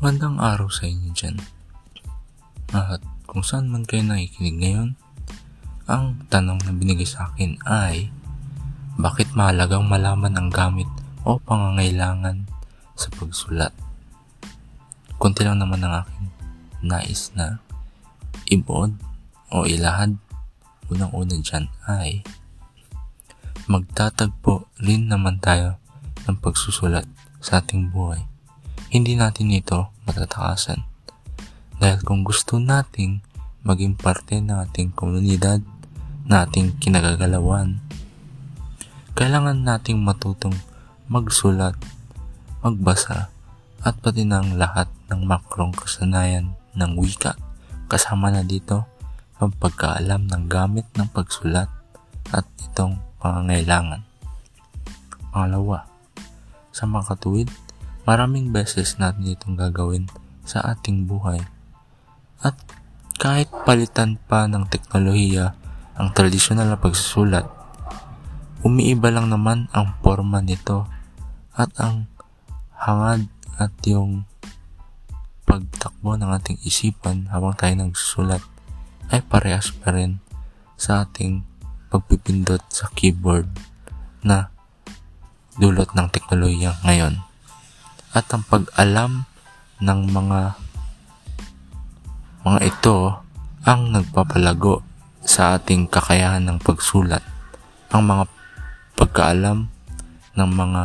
Magandang 0.00 0.40
araw 0.40 0.72
sa 0.72 0.88
inyo 0.88 1.12
dyan. 1.12 1.36
At 2.72 3.04
kung 3.28 3.44
saan 3.44 3.68
man 3.68 3.84
kayo 3.84 4.00
nakikinig 4.00 4.56
ngayon, 4.56 4.90
ang 5.84 6.24
tanong 6.32 6.56
na 6.64 6.72
binigay 6.72 7.04
sa 7.04 7.28
akin 7.28 7.60
ay, 7.68 8.08
bakit 8.96 9.28
mahalagang 9.36 9.84
malaman 9.84 10.32
ang 10.32 10.48
gamit 10.48 10.88
o 11.28 11.36
pangangailangan 11.44 12.48
sa 12.96 13.12
pagsulat? 13.12 13.76
Kunti 15.20 15.44
lang 15.44 15.60
naman 15.60 15.84
ang 15.84 16.00
aking 16.00 16.32
nais 16.80 17.28
na 17.36 17.60
ibuod 18.48 18.96
o 19.52 19.68
ilahad. 19.68 20.16
Unang-una 20.88 21.36
dyan 21.44 21.68
ay, 21.84 22.24
magtatagpo 23.68 24.64
rin 24.80 25.12
naman 25.12 25.44
tayo 25.44 25.76
ng 26.24 26.40
pagsusulat 26.40 27.04
sa 27.44 27.60
ating 27.60 27.92
buhay 27.92 28.29
hindi 28.90 29.14
natin 29.14 29.54
ito 29.54 29.94
matatakasan. 30.04 30.82
Dahil 31.78 32.02
kung 32.02 32.26
gusto 32.26 32.58
nating 32.58 33.22
maging 33.62 33.94
parte 33.94 34.42
ng 34.42 34.58
ating 34.66 34.90
komunidad, 34.98 35.62
na 36.30 36.46
ating 36.46 36.78
kinagagalawan, 36.78 37.82
kailangan 39.18 39.66
nating 39.66 39.98
matutong 39.98 40.54
magsulat, 41.10 41.74
magbasa, 42.62 43.30
at 43.80 43.94
pati 43.98 44.22
ng 44.22 44.54
lahat 44.54 44.86
ng 45.10 45.26
makrong 45.26 45.74
kasanayan 45.74 46.54
ng 46.78 46.92
wika. 46.94 47.34
Kasama 47.90 48.30
na 48.30 48.46
dito 48.46 48.86
ang 49.42 49.50
pagkaalam 49.50 50.30
ng 50.30 50.44
gamit 50.46 50.86
ng 50.94 51.08
pagsulat 51.10 51.66
at 52.30 52.46
itong 52.62 53.00
pangangailangan. 53.18 54.06
Pangalawa, 55.34 55.88
sa 56.70 56.86
makatuwid, 56.86 57.50
Maraming 58.08 58.48
beses 58.48 58.96
natin 58.96 59.28
itong 59.28 59.60
gagawin 59.60 60.08
sa 60.48 60.64
ating 60.72 61.04
buhay. 61.04 61.44
At 62.40 62.56
kahit 63.20 63.52
palitan 63.68 64.16
pa 64.16 64.48
ng 64.48 64.64
teknolohiya 64.72 65.52
ang 66.00 66.08
tradisyonal 66.16 66.64
na 66.72 66.80
pagsusulat, 66.80 67.44
umiiba 68.64 69.12
lang 69.12 69.28
naman 69.28 69.68
ang 69.76 69.92
forma 70.00 70.40
nito 70.40 70.88
at 71.52 71.68
ang 71.76 72.08
hangad 72.72 73.28
at 73.60 73.72
yung 73.84 74.24
pagtakbo 75.44 76.16
ng 76.16 76.32
ating 76.32 76.56
isipan 76.64 77.28
habang 77.28 77.52
tayo 77.52 77.76
nagsusulat 77.76 78.40
ay 79.12 79.20
parehas 79.20 79.68
pa 79.76 79.92
rin 79.92 80.24
sa 80.80 81.04
ating 81.04 81.44
pagpipindot 81.92 82.64
sa 82.72 82.88
keyboard 82.96 83.50
na 84.24 84.48
dulot 85.60 85.92
ng 85.92 86.08
teknolohiya 86.08 86.80
ngayon 86.86 87.29
at 88.10 88.26
ang 88.34 88.42
pag-alam 88.46 89.30
ng 89.80 90.00
mga 90.10 90.40
mga 92.40 92.60
ito 92.64 92.96
ang 93.68 93.92
nagpapalago 93.92 94.80
sa 95.20 95.60
ating 95.60 95.86
kakayahan 95.86 96.42
ng 96.48 96.58
pagsulat. 96.64 97.20
Ang 97.92 98.08
mga 98.08 98.24
pagkaalam 98.96 99.68
ng 100.34 100.50
mga 100.50 100.82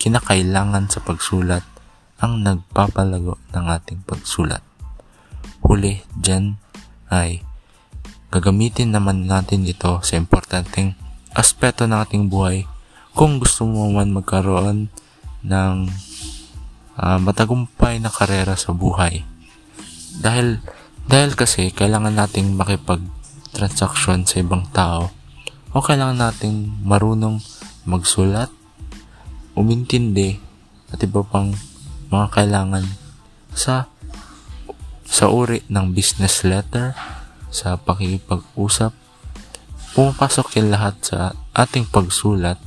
kinakailangan 0.00 0.88
sa 0.88 1.04
pagsulat 1.04 1.64
ang 2.20 2.40
nagpapalago 2.40 3.36
ng 3.52 3.64
ating 3.68 4.00
pagsulat. 4.08 4.64
Huli 5.60 6.00
dyan 6.16 6.56
ay 7.12 7.44
gagamitin 8.32 8.96
naman 8.96 9.28
natin 9.28 9.68
ito 9.68 10.00
sa 10.00 10.16
importanteng 10.16 10.96
aspeto 11.36 11.84
ng 11.84 12.00
ating 12.00 12.32
buhay 12.32 12.64
kung 13.12 13.36
gusto 13.36 13.68
mo 13.68 13.92
man 13.92 14.16
magkaroon 14.16 14.88
ng 15.44 15.76
uh, 16.96 17.18
matagumpay 17.20 18.02
na 18.02 18.10
karera 18.10 18.58
sa 18.58 18.72
buhay. 18.74 19.22
Dahil 20.18 20.58
dahil 21.10 21.34
kasi 21.34 21.74
kailangan 21.74 22.14
nating 22.14 22.54
makipag 22.54 23.02
transaction 23.50 24.22
sa 24.22 24.38
ibang 24.38 24.66
tao 24.70 25.10
o 25.74 25.82
kailangan 25.82 26.30
nating 26.30 26.86
marunong 26.86 27.42
magsulat, 27.86 28.50
umintindi 29.58 30.38
at 30.90 31.02
iba 31.02 31.22
pang 31.22 31.54
mga 32.10 32.26
kailangan 32.30 32.86
sa 33.54 33.86
sa 35.10 35.26
uri 35.26 35.66
ng 35.66 35.90
business 35.90 36.46
letter, 36.46 36.94
sa 37.50 37.74
pakikipag-usap, 37.74 38.94
pumapasok 39.98 40.46
yung 40.62 40.70
lahat 40.70 40.94
sa 41.02 41.34
ating 41.50 41.90
pagsulat 41.90 42.62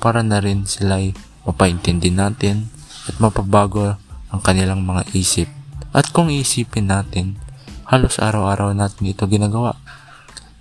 para 0.00 0.24
na 0.24 0.40
rin 0.40 0.64
sila'y 0.64 1.12
mapaintindi 1.44 2.08
natin 2.08 2.72
at 3.08 3.16
mapabago 3.16 3.96
ang 4.28 4.40
kanilang 4.44 4.84
mga 4.84 5.08
isip. 5.16 5.48
At 5.96 6.12
kung 6.12 6.28
isipin 6.28 6.92
natin, 6.92 7.40
halos 7.88 8.20
araw-araw 8.20 8.76
natin 8.76 9.08
ito 9.08 9.24
ginagawa. 9.24 9.80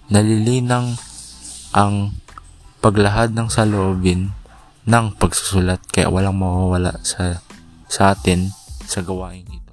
Nalilinang 0.08 0.96
ang 1.76 2.16
paglahad 2.80 3.36
ng 3.36 3.52
saloobin 3.52 4.32
ng 4.88 5.06
pagsusulat 5.20 5.84
kaya 5.92 6.08
walang 6.08 6.40
mawawala 6.40 6.96
sa, 7.04 7.44
sa 7.92 8.16
atin 8.16 8.56
sa 8.88 9.04
gawain 9.04 9.67